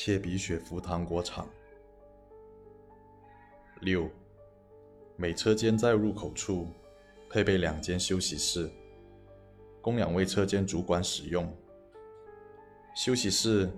[0.00, 1.48] 切比雪芙糖果厂。
[3.80, 4.08] 六，
[5.16, 6.68] 每车间在入口处
[7.28, 8.70] 配备两间休息室，
[9.80, 11.52] 供两位车间主管使用。
[12.94, 13.68] 休息室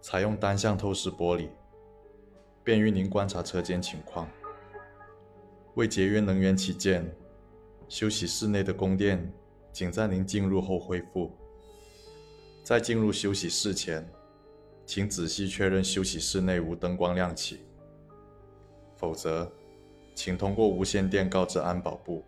[0.00, 1.48] 采用单向透视玻璃，
[2.64, 4.28] 便于您观察车间情况。
[5.76, 7.08] 为节约能源起见，
[7.88, 9.32] 休息室内的供电
[9.72, 11.30] 仅在您进入后恢复。
[12.64, 14.04] 在进入休息室前，
[14.88, 17.60] 请仔细确认休息室内无灯光亮起，
[18.96, 19.46] 否则，
[20.14, 22.24] 请通过无线电告知安保部，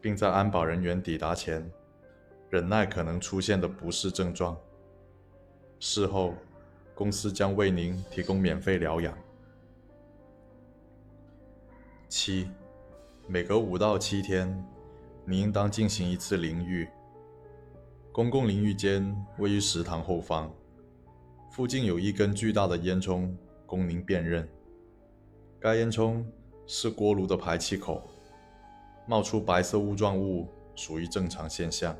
[0.00, 1.64] 并在安保人员抵达前，
[2.50, 4.58] 忍耐可能出现的不适症状。
[5.78, 6.34] 事后，
[6.92, 9.16] 公司将为您提供免费疗养。
[12.08, 12.50] 七，
[13.28, 14.52] 每隔五到七天，
[15.24, 16.88] 你应当进行一次淋浴。
[18.10, 20.52] 公共淋浴间位于食堂后方，
[21.54, 23.32] 附近有一根巨大的烟囱
[23.64, 24.48] 供您辨认。
[25.60, 26.20] 该烟囱
[26.66, 28.10] 是锅炉的排气口，
[29.06, 31.96] 冒出白色雾状物属于正常现象。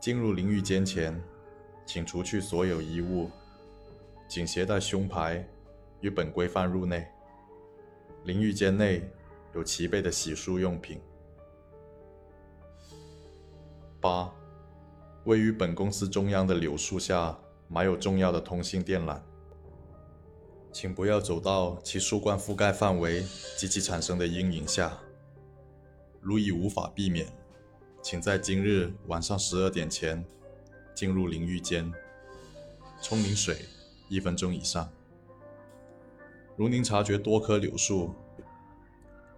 [0.00, 1.22] 进入淋浴间前，
[1.84, 3.28] 请除去所有衣物，
[4.26, 5.46] 仅携带胸牌
[6.00, 7.06] 与本规范入内。
[8.24, 9.02] 淋浴间内
[9.54, 10.98] 有齐备的洗漱用品。
[14.00, 14.32] 八，
[15.24, 19.20] 位于本公司中央的柳树下埋有重要的通信电缆，
[20.72, 23.24] 请不要走到其树冠覆盖范围
[23.56, 24.98] 及其产生的阴影下。
[26.20, 27.26] 如已无法避免，
[28.02, 30.24] 请在今日晚上十二点前
[30.94, 31.92] 进入淋浴间，
[33.00, 33.66] 冲淋水
[34.08, 34.90] 一分钟以上。
[36.56, 38.14] 如您察觉多棵柳树，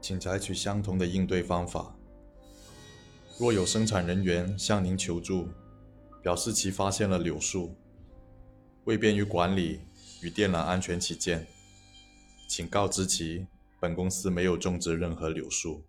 [0.00, 1.94] 请采取相同的应对方法。
[3.38, 5.48] 若有生产人员向您求助，
[6.22, 7.74] 表示其发现了柳树，
[8.90, 9.78] 为便于管理
[10.20, 11.46] 与电缆安全起见，
[12.48, 13.46] 请告知其
[13.78, 15.84] 本公司没有种植任何柳树。